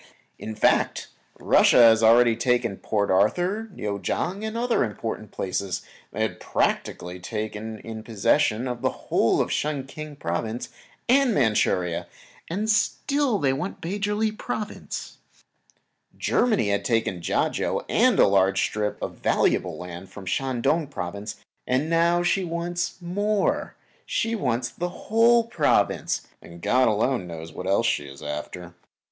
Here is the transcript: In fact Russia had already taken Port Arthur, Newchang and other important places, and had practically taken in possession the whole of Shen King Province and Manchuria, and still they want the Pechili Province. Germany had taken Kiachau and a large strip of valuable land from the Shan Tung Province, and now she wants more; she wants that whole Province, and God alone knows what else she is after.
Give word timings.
In 0.39 0.55
fact 0.55 1.09
Russia 1.39 1.77
had 1.77 2.01
already 2.01 2.35
taken 2.35 2.77
Port 2.77 3.11
Arthur, 3.11 3.69
Newchang 3.71 4.43
and 4.43 4.57
other 4.57 4.83
important 4.83 5.29
places, 5.29 5.83
and 6.11 6.23
had 6.23 6.39
practically 6.39 7.19
taken 7.19 7.77
in 7.77 8.01
possession 8.01 8.63
the 8.65 8.89
whole 8.89 9.41
of 9.41 9.51
Shen 9.51 9.85
King 9.85 10.15
Province 10.15 10.69
and 11.07 11.35
Manchuria, 11.35 12.07
and 12.49 12.67
still 12.67 13.37
they 13.37 13.53
want 13.53 13.79
the 13.79 13.99
Pechili 13.99 14.31
Province. 14.35 15.19
Germany 16.17 16.69
had 16.69 16.83
taken 16.83 17.21
Kiachau 17.21 17.85
and 17.87 18.17
a 18.17 18.25
large 18.25 18.59
strip 18.59 18.99
of 19.03 19.17
valuable 19.17 19.77
land 19.77 20.09
from 20.09 20.23
the 20.23 20.31
Shan 20.31 20.63
Tung 20.63 20.87
Province, 20.87 21.35
and 21.67 21.91
now 21.91 22.23
she 22.23 22.43
wants 22.43 22.95
more; 23.01 23.75
she 24.07 24.33
wants 24.33 24.67
that 24.69 24.87
whole 24.87 25.43
Province, 25.43 26.25
and 26.41 26.59
God 26.59 26.87
alone 26.87 27.27
knows 27.27 27.53
what 27.53 27.67
else 27.67 27.85
she 27.85 28.05
is 28.07 28.23
after. 28.23 28.73